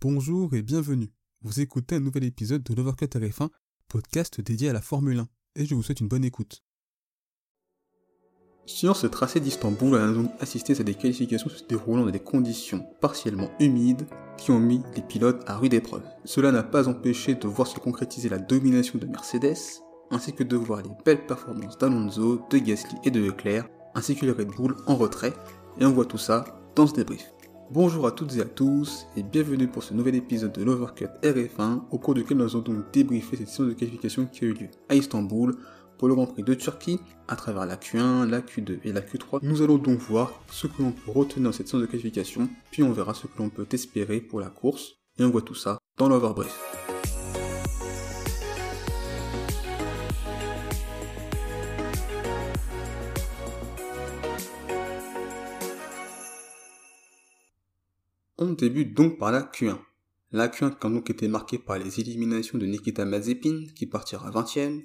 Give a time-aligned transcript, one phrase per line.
[0.00, 1.10] Bonjour et bienvenue.
[1.42, 3.48] Vous écoutez un nouvel épisode de l'Overcut RF1,
[3.88, 6.62] podcast dédié à la Formule 1, et je vous souhaite une bonne écoute.
[8.64, 12.20] Sur ce tracé d'Istanbul, on a donc assisté à des qualifications se déroulant dans des
[12.20, 14.06] conditions partiellement humides
[14.36, 16.06] qui ont mis les pilotes à rude épreuve.
[16.24, 20.56] Cela n'a pas empêché de voir se concrétiser la domination de Mercedes, ainsi que de
[20.56, 24.76] voir les belles performances d'Alonso, de Gasly et de Leclerc, ainsi que les Red Bull
[24.86, 25.34] en retrait,
[25.80, 26.44] et on voit tout ça
[26.76, 27.32] dans ce débrief.
[27.70, 31.82] Bonjour à toutes et à tous et bienvenue pour ce nouvel épisode de l'Overcut RF1
[31.90, 34.68] au cours duquel nous allons donc débriefer cette session de qualification qui a eu lieu
[34.88, 35.54] à Istanbul
[35.98, 39.40] pour le Grand Prix de Turquie à travers la Q1, la Q2 et la Q3.
[39.42, 42.82] Nous allons donc voir ce que l'on peut retenir dans cette session de qualification puis
[42.82, 45.76] on verra ce que l'on peut espérer pour la course et on voit tout ça
[45.98, 46.77] dans l'Overbrief.
[58.40, 59.80] On débute donc par la Q1.
[60.30, 64.30] La Q1 qui a donc été marquée par les éliminations de Nikita Mazepin, qui partira
[64.30, 64.84] 20ème,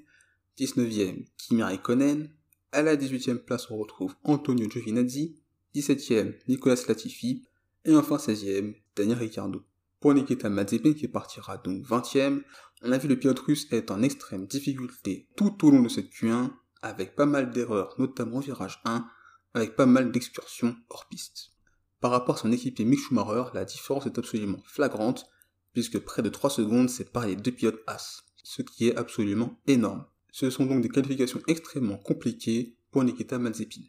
[0.58, 2.32] 19ème Kimi Raikkonen,
[2.72, 5.36] à la 18ème place on retrouve Antonio Giovinazzi,
[5.76, 7.48] 17ème Nicolas Latifi,
[7.86, 9.64] et enfin 16ème Daniel Ricciardo.
[10.00, 12.42] Pour Nikita Mazepin qui partira donc 20ème,
[12.82, 16.10] on a vu le pilote russe être en extrême difficulté tout au long de cette
[16.10, 16.50] Q1,
[16.82, 19.06] avec pas mal d'erreurs, notamment au virage 1,
[19.54, 21.53] avec pas mal d'excursions hors piste.
[22.04, 25.26] Par rapport à son équipier Mick Schumacher, la différence est absolument flagrante,
[25.72, 30.04] puisque près de 3 secondes séparent les deux pilotes As, ce qui est absolument énorme.
[30.30, 33.84] Ce sont donc des qualifications extrêmement compliquées pour Nikita Mazepin.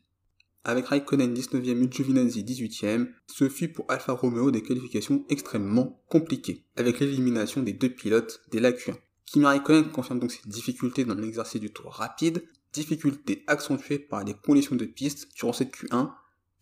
[0.63, 6.65] Avec Raikkonen 19e et Giovinazzi 18e, ce fut pour Alfa Romeo des qualifications extrêmement compliquées,
[6.77, 8.95] avec l'élimination des deux pilotes des lacunes.
[9.27, 14.35] Kimi Raikkonen confirme donc ses difficultés dans l'exercice du tour rapide, difficultés accentuées par les
[14.35, 16.13] conditions de piste durant cette Q1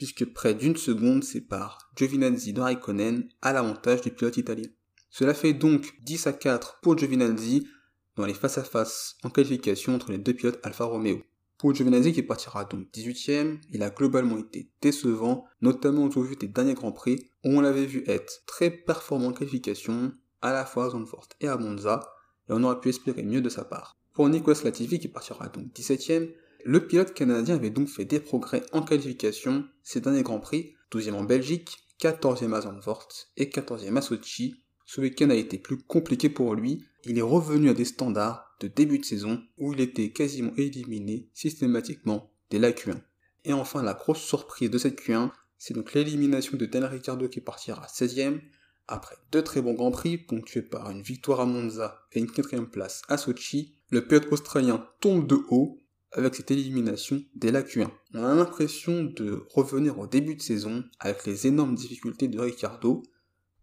[0.03, 4.67] puisque près d'une seconde sépare Giovinazzi de Raikkonen à l'avantage du pilote italien.
[5.11, 7.69] Cela fait donc 10 à 4 pour Giovinazzi
[8.17, 11.23] dans les face-à-face en qualification entre les deux pilotes Alfa Romeo.
[11.57, 16.49] Pour Giovinazzi qui partira donc 18ème, il a globalement été décevant, notamment au vu des
[16.49, 20.87] derniers Grands Prix, où on l'avait vu être très performant en qualification, à la fois
[20.87, 22.01] à Zandvoort et à Monza,
[22.49, 23.97] et on aurait pu espérer mieux de sa part.
[24.15, 26.33] Pour Nicolas Latifi qui partira donc 17ème,
[26.65, 31.15] le pilote canadien avait donc fait des progrès en qualification ces derniers Grands Prix, 12e
[31.15, 34.63] en Belgique, 14e à Zandvoort et 14e à Sochi.
[34.87, 38.69] Ce week-end a été plus compliqué pour lui, il est revenu à des standards de
[38.69, 43.01] début de saison où il était quasiment éliminé systématiquement dès la Q1.
[43.45, 47.41] Et enfin la grosse surprise de cette Q1, c'est donc l'élimination de Daniel Ricciardo qui
[47.41, 48.41] partira 16e,
[48.89, 52.69] après deux très bons Grands Prix ponctués par une victoire à Monza et une quatrième
[52.69, 55.79] place à Sochi, le pilote australien tombe de haut
[56.13, 57.91] avec cette élimination dès la Q1.
[58.15, 63.03] On a l'impression de revenir au début de saison avec les énormes difficultés de Ricardo.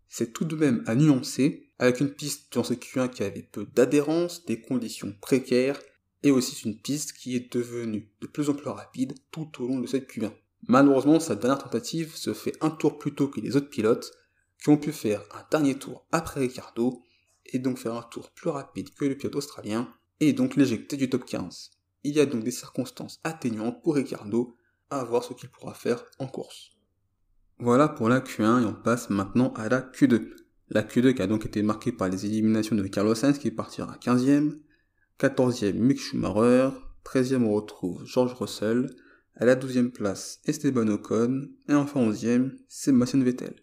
[0.07, 3.67] C'est tout de même à nuancer, avec une piste dans cette Q1 qui avait peu
[3.75, 5.79] d'adhérence, des conditions précaires,
[6.23, 9.79] et aussi une piste qui est devenue de plus en plus rapide tout au long
[9.79, 10.31] de cette Q1.
[10.67, 14.11] Malheureusement, sa dernière tentative se fait un tour plus tôt que les autres pilotes,
[14.61, 17.01] qui ont pu faire un dernier tour après Ricardo,
[17.45, 21.09] et donc faire un tour plus rapide que le pilote australien, et donc l'éjecter du
[21.09, 21.71] top 15.
[22.03, 24.55] Il y a donc des circonstances atténuantes pour Ricardo
[24.89, 26.71] à voir ce qu'il pourra faire en course.
[27.59, 30.29] Voilà pour la Q1 et on passe maintenant à la Q2.
[30.69, 33.97] La Q2 qui a donc été marquée par les éliminations de Carlos Sainz qui partira
[34.01, 34.59] 15e,
[35.19, 36.69] 14e Mick Schumacher,
[37.03, 38.89] 13e on retrouve George Russell,
[39.35, 43.55] à la 12e place Esteban Ocon, et enfin 11e Sébastien Vettel.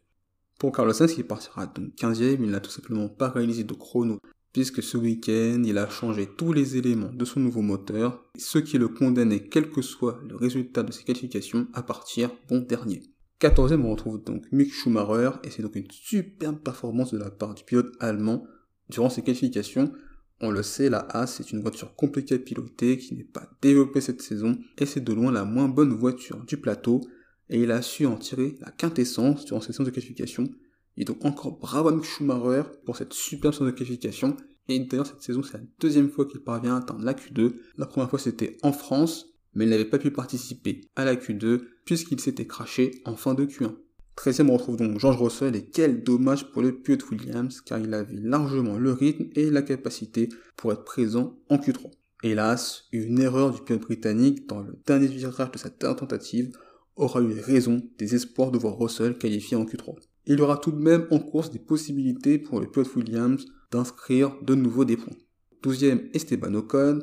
[0.58, 4.18] Pour Carlos Sainz qui partira donc 15e, il n'a tout simplement pas réalisé de chrono
[4.56, 8.78] puisque ce week-end, il a changé tous les éléments de son nouveau moteur, ce qui
[8.78, 13.02] le condamnait, quel que soit le résultat de ses qualifications, à partir bon dernier.
[13.38, 17.54] 14e, on retrouve donc Mick Schumacher, et c'est donc une superbe performance de la part
[17.54, 18.46] du pilote allemand
[18.88, 19.92] durant ses qualifications.
[20.40, 24.00] On le sait, la A, c'est une voiture compliquée à piloter, qui n'est pas développée
[24.00, 27.02] cette saison, et c'est de loin la moins bonne voiture du plateau,
[27.50, 30.48] et il a su en tirer la quintessence durant cette saison de qualification,
[30.96, 34.36] et donc encore bravo à Mick Schumacher pour cette superbe saison de qualification.
[34.68, 37.54] Et d'ailleurs cette saison c'est la deuxième fois qu'il parvient à atteindre la Q2.
[37.76, 41.62] La première fois c'était en France, mais il n'avait pas pu participer à la Q2
[41.84, 43.74] puisqu'il s'était craché en fin de Q1.
[44.16, 47.92] 13ème, on retrouve donc George Russell et quel dommage pour le pilote Williams car il
[47.92, 51.90] avait largement le rythme et la capacité pour être présent en Q3.
[52.22, 56.50] Hélas, une erreur du pilote britannique dans le dernier virage de sa tentative
[56.96, 59.96] aura eu raison des espoirs de voir Russell qualifié en Q3
[60.26, 64.36] il y aura tout de même en course des possibilités pour le pilote Williams d'inscrire
[64.42, 65.16] de nouveau des points.
[65.62, 67.00] 12e Esteban Ocon,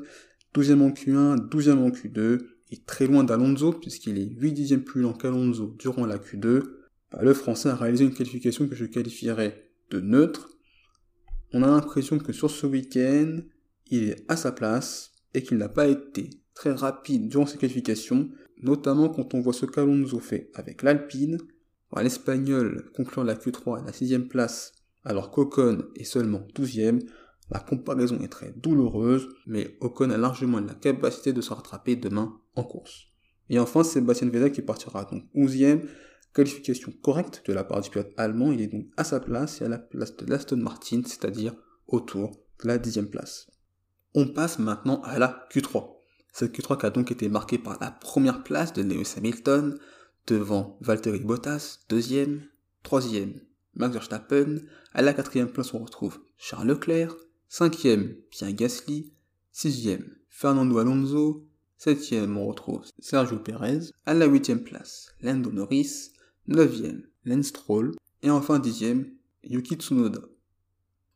[0.55, 2.39] 12e en Q1, 12e en Q2,
[2.71, 6.63] et très loin d'Alonso puisqu'il est 8 dixièmes plus lent qu'Alonso durant la Q2.
[7.11, 10.49] Bah, le français a réalisé une qualification que je qualifierais de neutre,
[11.53, 13.37] on a l'impression que sur ce week-end,
[13.91, 18.29] il est à sa place et qu'il n'a pas été très rapide durant ses qualifications,
[18.63, 21.37] notamment quand on voit ce qu'Alonso fait avec l'Alpine,
[22.01, 24.73] l'Espagnol concluant la Q3 à la 6 place
[25.05, 27.01] alors qu'Ocon est seulement 12ème,
[27.51, 32.39] la comparaison est très douloureuse, mais Ocon a largement la capacité de se rattraper demain
[32.55, 33.07] en course.
[33.49, 35.81] Et enfin, Sébastien Vettel qui partira donc 11ème,
[36.33, 39.65] qualification correcte de la part du pilote allemand, il est donc à sa place et
[39.65, 41.53] à la place de l'Aston Martin, c'est-à-dire
[41.87, 42.31] autour
[42.63, 43.51] de la dixième place.
[44.15, 45.97] On passe maintenant à la Q3.
[46.31, 49.77] Cette Q3 qui a donc été marquée par la première place de Lewis Hamilton,
[50.27, 52.43] devant Valtteri Bottas, deuxième,
[52.83, 53.39] troisième,
[53.75, 54.59] Max Verstappen,
[54.93, 57.15] à la quatrième place on retrouve Charles Leclerc,
[57.49, 59.13] cinquième, Pierre Gasly,
[59.51, 61.47] sixième, Fernando Alonso,
[61.77, 66.11] septième on retrouve Sergio Perez, à la huitième place, Lando Norris,
[66.49, 69.05] 9e, Lance Stroll, et enfin 10e,
[69.43, 70.21] Yuki Tsunoda.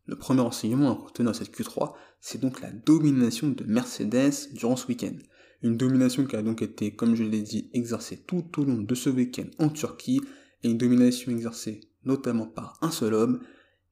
[0.05, 4.87] Le premier enseignement à retenir cette Q3, c'est donc la domination de Mercedes durant ce
[4.87, 5.17] week-end.
[5.63, 8.95] Une domination qui a donc été, comme je l'ai dit, exercée tout au long de
[8.95, 10.21] ce week-end en Turquie,
[10.63, 13.41] et une domination exercée notamment par un seul homme,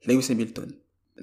[0.06, 0.72] Lewis Hamilton.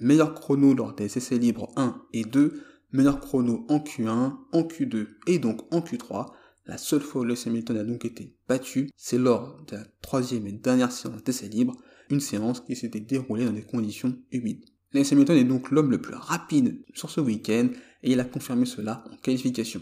[0.00, 2.62] Meilleur chrono lors des essais libres 1 et 2,
[2.92, 6.32] meilleur chrono en Q1, en Q2 et donc en Q3,
[6.66, 10.46] la seule fois où Lewis Hamilton a donc été battu, c'est lors de la troisième
[10.46, 11.76] et dernière séance d'essai libre,
[12.10, 14.64] une séance qui s'était déroulée dans des conditions humides.
[14.92, 17.68] Lewis Hamilton est donc l'homme le plus rapide sur ce week-end
[18.02, 19.80] et il a confirmé cela en qualification.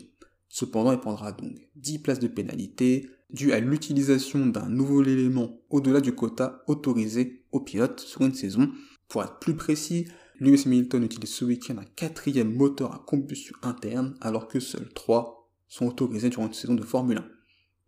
[0.53, 6.01] Cependant, il prendra donc 10 places de pénalité dues à l'utilisation d'un nouveau élément au-delà
[6.01, 8.69] du quota autorisé aux pilotes sur une saison.
[9.09, 10.09] Pour être plus précis,
[10.41, 15.49] Lewis Hamilton utilise ce week-end un quatrième moteur à combustion interne alors que seuls 3
[15.69, 17.29] sont autorisés durant une saison de Formule 1.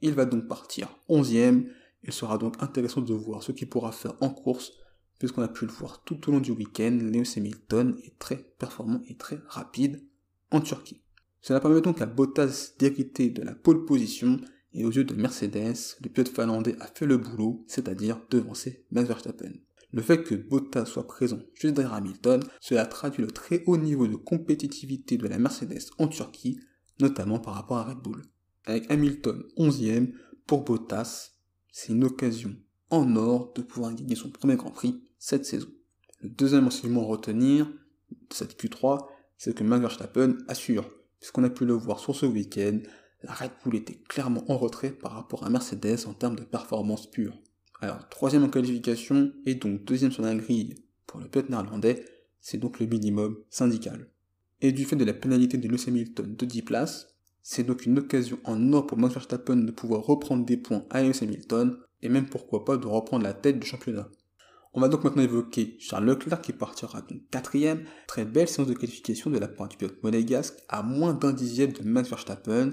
[0.03, 1.67] Il va donc partir 11ème,
[2.05, 4.73] il sera donc intéressant de voir ce qu'il pourra faire en course,
[5.19, 9.01] puisqu'on a pu le voir tout au long du week-end, Lewis Hamilton est très performant
[9.09, 10.05] et très rapide
[10.53, 11.03] en Turquie.
[11.43, 14.41] Cela permet donc à Bottas d'hériter de la pole position,
[14.75, 19.09] et aux yeux de Mercedes, le pilote finlandais a fait le boulot, c'est-à-dire devancer Max
[19.09, 19.53] Verstappen.
[19.93, 24.07] Le fait que Bottas soit présent juste derrière Hamilton, cela traduit le très haut niveau
[24.07, 26.59] de compétitivité de la Mercedes en Turquie,
[27.01, 28.23] notamment par rapport à Red Bull.
[28.65, 30.13] Avec Hamilton 11e,
[30.47, 31.33] pour Bottas,
[31.71, 32.57] c'est une occasion
[32.89, 35.69] en or de pouvoir gagner son premier Grand Prix cette saison.
[36.21, 39.07] Le deuxième enseignement à retenir de cette Q3,
[39.37, 40.89] c'est que Max Verstappen assure,
[41.23, 42.81] puisqu'on a pu le voir sur ce week-end,
[43.23, 47.11] la Red Bull était clairement en retrait par rapport à Mercedes en termes de performance
[47.11, 47.41] pure.
[47.81, 50.75] Alors, troisième en qualification et donc deuxième sur la grille
[51.07, 52.05] pour le pilote néerlandais,
[52.41, 54.09] c'est donc le minimum syndical
[54.63, 57.09] et du fait de la pénalité de Lewis Hamilton de 10 places,
[57.43, 61.03] c'est donc une occasion en or pour Max Verstappen de pouvoir reprendre des points à
[61.03, 64.09] Lewis Hamilton, et même pourquoi pas de reprendre la tête du championnat.
[64.75, 67.85] On va donc maintenant évoquer Charles Leclerc qui partira donc quatrième.
[68.07, 71.73] Très belle séance de qualification de la part du pilote monégasque à moins d'un dixième
[71.73, 72.71] de Max Verstappen.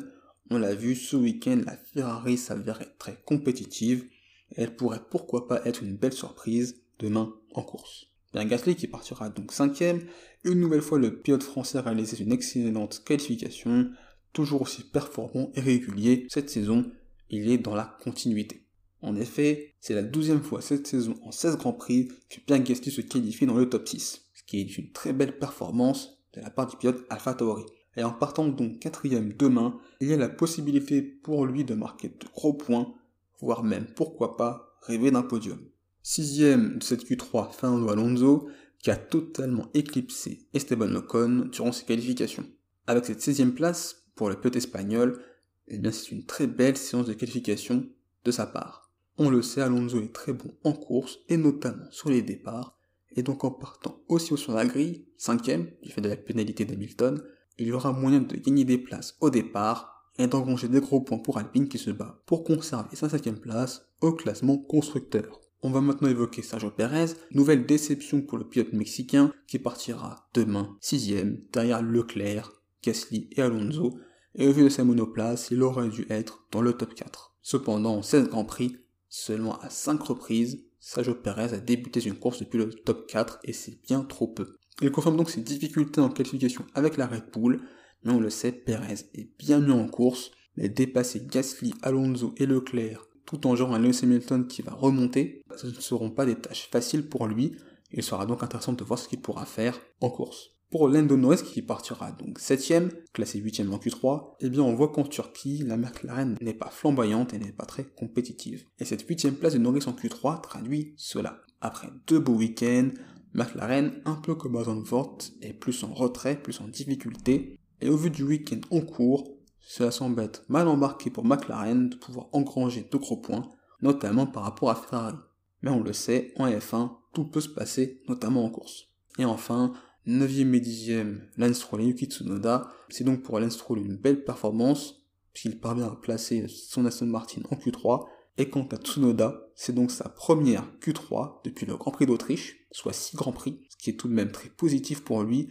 [0.49, 4.07] On l'a vu ce week-end, la Ferrari s'avérait très compétitive.
[4.55, 8.07] Elle pourrait pourquoi pas être une belle surprise demain en course.
[8.33, 10.01] Bien Gasly qui partira donc cinquième.
[10.45, 13.91] Une nouvelle fois, le pilote français a réalisé une excellente qualification,
[14.31, 16.27] toujours aussi performant et régulier.
[16.29, 16.89] Cette saison,
[17.29, 18.68] il est dans la continuité.
[19.01, 22.91] En effet, c'est la douzième fois cette saison en 16 Grands Prix que Pierre Gasly
[22.91, 26.49] se qualifie dans le top 6, ce qui est une très belle performance de la
[26.49, 27.63] part du pilote Alpha Tauri.
[27.95, 32.09] Et en partant donc quatrième demain, il y a la possibilité pour lui de marquer
[32.09, 32.93] de gros points,
[33.39, 35.59] voire même, pourquoi pas, rêver d'un podium.
[36.03, 42.45] Sixième de cette Q3, Fernando Alonso, qui a totalement éclipsé Esteban Ocon durant ses qualifications.
[42.87, 45.21] Avec cette 16 place pour le pilote espagnol,
[45.67, 47.87] eh bien c'est une très belle séance de qualification
[48.23, 48.88] de sa part.
[49.21, 52.79] On le sait, Alonso est très bon en course et notamment sur les départs,
[53.17, 56.63] et donc en partant aussi haut sur la grille, cinquième, du fait de la pénalité
[56.63, 57.21] d'Hamilton,
[57.57, 61.17] il y aura moyen de gagner des places au départ et d'engranger des gros points
[61.17, 65.41] pour Alpine qui se bat pour conserver sa cinquième place au classement constructeur.
[65.63, 70.77] On va maintenant évoquer Sergio Perez, nouvelle déception pour le pilote mexicain qui partira demain
[70.81, 73.99] 6ème derrière Leclerc, Gasly et Alonso,
[74.35, 77.35] et au vu de sa monoplace, il aurait dû être dans le top 4.
[77.41, 78.77] Cependant, en 16 Grands Prix,
[79.09, 83.53] seulement à 5 reprises, Sergio Perez a débuté une course depuis le top 4 et
[83.53, 84.55] c'est bien trop peu.
[84.81, 87.61] Il confirme donc ses difficultés en qualification avec la Red Bull,
[88.03, 92.45] mais on le sait, Perez est bien mieux en course, mais dépasser Gasly, Alonso et
[92.45, 96.35] Leclerc tout en jouant un Lewis Hamilton qui va remonter, ce ne seront pas des
[96.35, 97.55] tâches faciles pour lui,
[97.91, 100.49] il sera donc intéressant de voir ce qu'il pourra faire en course.
[100.69, 104.89] Pour Lando Norris qui partira donc 7ème, classé 8ème en Q3, eh bien on voit
[104.89, 108.65] qu'en Turquie, la McLaren n'est pas flamboyante et n'est pas très compétitive.
[108.77, 111.41] Et cette 8ème place de Norris en Q3 traduit cela.
[111.59, 112.91] Après deux beaux week-ends,
[113.33, 117.97] McLaren, un peu comme à Zandvoort, est plus en retrait, plus en difficulté, et au
[117.97, 122.87] vu du week-end en cours, cela semble être mal embarqué pour McLaren de pouvoir engranger
[122.91, 125.17] de gros points, notamment par rapport à Ferrari.
[125.63, 128.85] Mais on le sait, en F1, tout peut se passer, notamment en course.
[129.17, 129.73] Et enfin,
[130.07, 132.71] 9ème et 10ème, Lance et Yuki Tsunoda.
[132.89, 137.41] C'est donc pour Lance Stroll une belle performance, puisqu'il parvient à placer son Aston Martin
[137.51, 138.05] en Q3.
[138.37, 142.93] Et quant à Tsunoda, c'est donc sa première Q3 depuis le Grand Prix d'Autriche, soit
[142.93, 145.49] 6 Grands Prix, ce qui est tout de même très positif pour lui,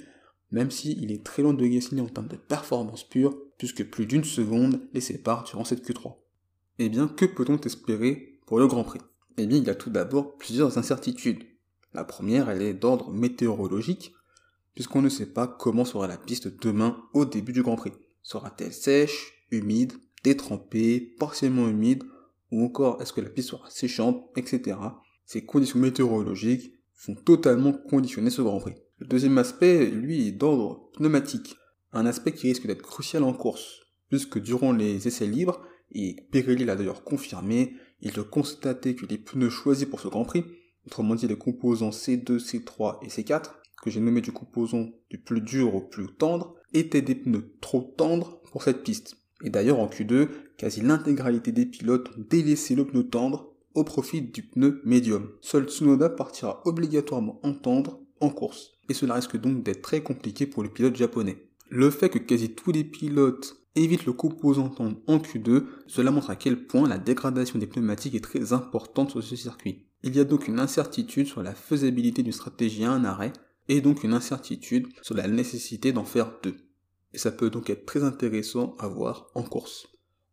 [0.50, 4.24] même s'il est très loin de Gasly en termes de performance pure, puisque plus d'une
[4.24, 6.16] seconde les sépare durant cette Q3.
[6.78, 9.00] Eh bien, que peut-on espérer pour le Grand Prix?
[9.36, 11.44] Eh bien, il y a tout d'abord plusieurs incertitudes.
[11.92, 14.14] La première, elle est d'ordre météorologique,
[14.78, 17.90] puisqu'on ne sait pas comment sera la piste demain au début du Grand Prix.
[18.22, 19.92] Sera-t-elle sèche, humide,
[20.22, 22.04] détrempée, partiellement humide,
[22.52, 24.78] ou encore est-ce que la piste sera séchante, etc.
[25.26, 26.74] Ces conditions météorologiques
[27.08, 28.76] vont totalement conditionner ce Grand Prix.
[28.98, 31.56] Le deuxième aspect, lui, est d'ordre pneumatique,
[31.92, 33.80] un aspect qui risque d'être crucial en course,
[34.10, 39.18] puisque durant les essais libres, et Pirelli l'a d'ailleurs confirmé, il a constaté que les
[39.18, 40.44] pneus choisis pour ce Grand Prix
[40.88, 43.50] autrement dit les composants C2, C3 et C4,
[43.82, 47.94] que j'ai nommé du composant du plus dur au plus tendre, étaient des pneus trop
[47.96, 49.16] tendres pour cette piste.
[49.44, 54.22] Et d'ailleurs en Q2, quasi l'intégralité des pilotes ont délaissé le pneu tendre au profit
[54.22, 55.30] du pneu médium.
[55.40, 58.72] Seul Tsunoda partira obligatoirement en tendre en course.
[58.88, 61.44] Et cela risque donc d'être très compliqué pour le pilote japonais.
[61.70, 66.30] Le fait que quasi tous les pilotes évitent le composant tendre en Q2, cela montre
[66.30, 69.86] à quel point la dégradation des pneumatiques est très importante sur ce circuit.
[70.02, 73.32] Il y a donc une incertitude sur la faisabilité d'une stratégie à un arrêt,
[73.68, 76.56] et donc une incertitude sur la nécessité d'en faire deux.
[77.12, 79.86] Et ça peut donc être très intéressant à voir en course.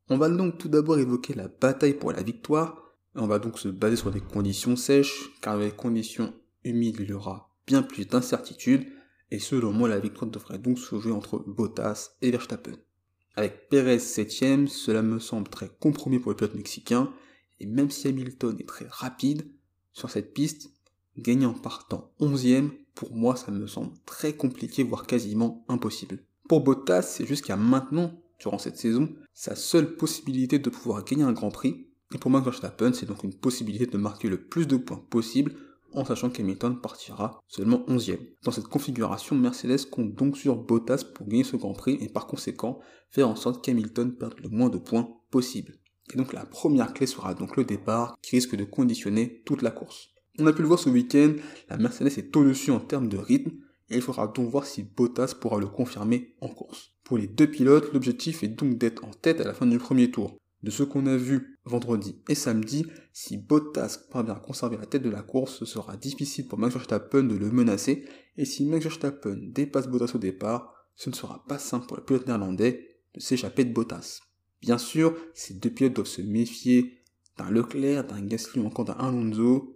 [0.09, 3.69] On va donc tout d'abord évoquer la bataille pour la victoire, on va donc se
[3.69, 8.05] baser sur des conditions sèches, car dans les conditions humides il y aura bien plus
[8.05, 8.85] d'incertitudes,
[9.31, 12.75] et selon moi la victoire devrait donc se jouer entre Bottas et Verstappen.
[13.35, 17.11] Avec Perez 7ème, cela me semble très compromis pour le pilote mexicain,
[17.59, 19.49] et même si Hamilton est très rapide
[19.91, 20.69] sur cette piste,
[21.17, 26.19] gagner en partant 11ème, pour moi ça me semble très compliqué, voire quasiment impossible.
[26.47, 31.33] Pour Bottas, c'est jusqu'à maintenant, durant cette saison, sa seule possibilité de pouvoir gagner un
[31.33, 34.77] Grand Prix, et pour Max Verstappen, c'est donc une possibilité de marquer le plus de
[34.77, 35.55] points possible,
[35.93, 38.19] en sachant qu'Hamilton partira seulement 11ème.
[38.43, 42.27] Dans cette configuration, Mercedes compte donc sur Bottas pour gagner ce Grand Prix et par
[42.27, 45.79] conséquent faire en sorte qu'Hamilton perde le moins de points possible.
[46.13, 49.71] Et donc la première clé sera donc le départ qui risque de conditionner toute la
[49.71, 50.09] course.
[50.37, 51.33] On a pu le voir ce week-end,
[51.69, 53.51] la Mercedes est au-dessus en termes de rythme
[53.89, 56.91] et il faudra donc voir si Bottas pourra le confirmer en course.
[57.03, 60.11] Pour les deux pilotes, l'objectif est donc d'être en tête à la fin du premier
[60.11, 60.35] tour.
[60.63, 65.03] De ce qu'on a vu vendredi et samedi, si Bottas parvient à conserver la tête
[65.03, 68.03] de la course, ce sera difficile pour Max Verstappen de le menacer,
[68.35, 72.03] et si Max Verstappen dépasse Bottas au départ, ce ne sera pas simple pour le
[72.03, 74.19] pilote néerlandais de s'échapper de Bottas.
[74.61, 77.03] Bien sûr, ces deux pilotes doivent se méfier
[77.37, 79.74] d'un Leclerc, d'un Gasly ou encore d'un Alonso,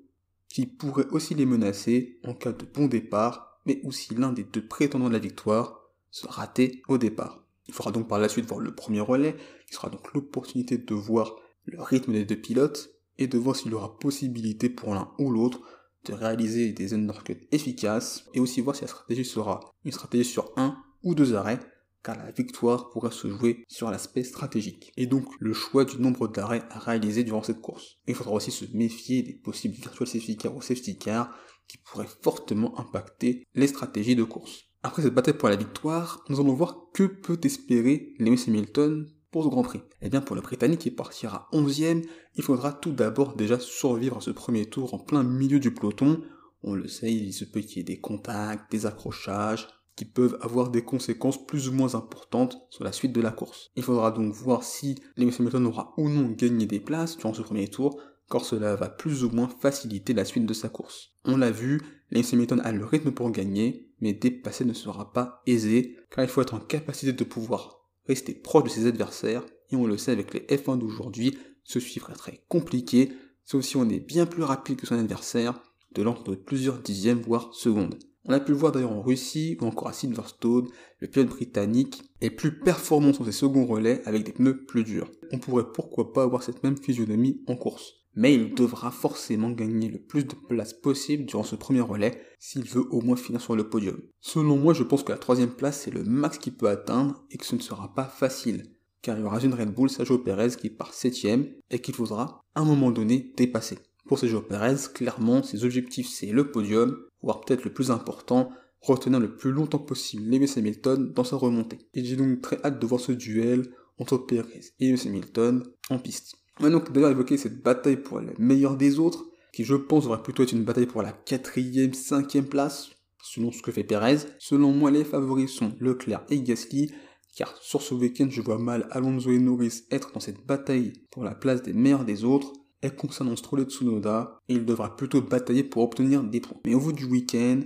[0.49, 4.65] qui pourrait aussi les menacer en cas de bon départ, mais aussi l'un des deux
[4.65, 5.79] prétendants de la victoire
[6.11, 7.43] se rater au départ.
[7.67, 9.35] Il faudra donc par la suite voir le premier relais,
[9.67, 12.89] qui sera donc l'opportunité de voir le rythme des deux pilotes
[13.19, 15.61] et de voir s'il y aura possibilité pour l'un ou l'autre
[16.05, 20.51] de réaliser des undercuts efficaces et aussi voir si la stratégie sera une stratégie sur
[20.55, 21.59] un ou deux arrêts
[22.03, 26.27] car la victoire pourra se jouer sur l'aspect stratégique, et donc le choix du nombre
[26.27, 27.97] d'arrêts à réaliser durant cette course.
[28.07, 31.35] il faudra aussi se méfier des possibles virtual safety cars ou safety cars
[31.67, 34.65] qui pourraient fortement impacter les stratégies de course.
[34.81, 39.43] Après cette bataille pour la victoire, nous allons voir que peut espérer Lewis Hamilton pour
[39.43, 39.81] ce Grand Prix.
[40.01, 44.21] Eh bien pour le Britannique qui partira 11ème, il faudra tout d'abord déjà survivre à
[44.21, 46.21] ce premier tour en plein milieu du peloton.
[46.63, 49.67] On le sait, il se peut qu'il y ait des contacts, des accrochages,
[50.05, 53.71] peuvent avoir des conséquences plus ou moins importantes sur la suite de la course.
[53.75, 57.41] Il faudra donc voir si Lewis Hamilton aura ou non gagné des places durant ce
[57.41, 61.11] premier tour, car cela va plus ou moins faciliter la suite de sa course.
[61.25, 65.41] On l'a vu, Lewis Hamilton a le rythme pour gagner, mais dépasser ne sera pas
[65.45, 69.75] aisé, car il faut être en capacité de pouvoir rester proche de ses adversaires, et
[69.75, 73.11] on le sait avec les F1 d'aujourd'hui, ce suivre est très compliqué,
[73.45, 75.61] sauf si on est bien plus rapide que son adversaire,
[75.93, 77.97] de l'ordre de plusieurs dixièmes voire secondes.
[78.25, 80.67] On a pu le voir d'ailleurs en Russie ou encore à Silverstone,
[80.99, 85.09] le pilote britannique est plus performant sur ses seconds relais avec des pneus plus durs.
[85.31, 87.93] On pourrait pourquoi pas avoir cette même physionomie en course.
[88.15, 92.63] Mais il devra forcément gagner le plus de place possible durant ce premier relais s'il
[92.63, 94.01] veut au moins finir sur le podium.
[94.19, 97.37] Selon moi, je pense que la troisième place c'est le max qu'il peut atteindre et
[97.37, 98.75] que ce ne sera pas facile.
[99.01, 102.41] Car il y aura une Red Bull Sergio Perez qui part septième et qu'il faudra
[102.55, 103.77] à un moment donné dépasser.
[104.05, 109.19] Pour Sergio Perez, clairement, ses objectifs c'est le podium, voire peut-être le plus important, retenir
[109.19, 111.79] le plus longtemps possible Lewis Hamilton dans sa remontée.
[111.93, 115.99] Et j'ai donc très hâte de voir ce duel entre Perez et Lewis Hamilton en
[115.99, 116.35] piste.
[116.59, 120.21] Maintenant que d'ailleurs évoqué cette bataille pour la meilleure des autres, qui je pense devrait
[120.21, 122.89] plutôt être une bataille pour la quatrième, cinquième place,
[123.23, 126.91] selon ce que fait Perez, selon moi les favoris sont Leclerc et Gasly,
[127.35, 131.23] car sur ce week-end je vois mal Alonso et Norris être dans cette bataille pour
[131.23, 135.63] la place des meilleurs des autres, et concernant Stroll et Tsunoda, il devra plutôt batailler
[135.63, 136.59] pour obtenir des points.
[136.65, 137.61] Mais au bout du week-end,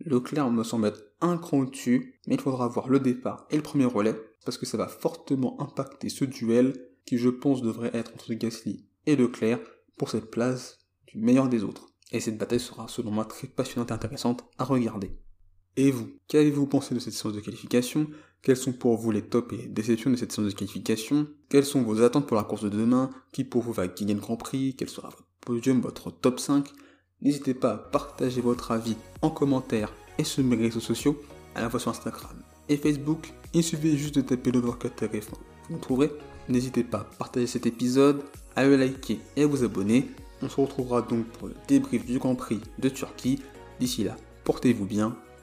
[0.00, 3.62] Leclerc me semble être un cran au-dessus, mais il faudra voir le départ et le
[3.62, 8.12] premier relais, parce que ça va fortement impacter ce duel qui je pense devrait être
[8.14, 9.60] entre Gasly et Leclerc
[9.96, 11.88] pour cette place du meilleur des autres.
[12.12, 15.18] Et cette bataille sera selon moi très passionnante et intéressante à regarder.
[15.76, 18.06] Et vous, qu'avez-vous pensé de cette séance de qualification?
[18.42, 21.26] Quels sont pour vous les tops et déceptions de cette séance de qualification?
[21.48, 23.10] Quelles sont vos attentes pour la course de demain?
[23.32, 24.74] Qui pour vous va gagner le Grand Prix?
[24.78, 26.68] Quel sera votre podium, votre top 5
[27.22, 31.20] N'hésitez pas à partager votre avis en commentaire et sur mes réseaux sociaux,
[31.54, 32.36] à la fois sur Instagram
[32.68, 33.32] et Facebook.
[33.52, 35.32] Il suffit juste de taper le TF1.
[35.68, 36.12] Vous me trouverez.
[36.48, 38.22] N'hésitez pas à partager cet épisode,
[38.54, 40.08] à le liker et à vous abonner.
[40.42, 43.40] On se retrouvera donc pour le débrief du Grand Prix de Turquie.
[43.80, 45.16] D'ici là, portez-vous bien,